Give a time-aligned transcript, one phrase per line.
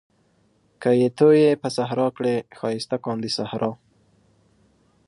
[0.81, 3.71] که يې تويې په صحرا کړې ښايسته کاندي صحرا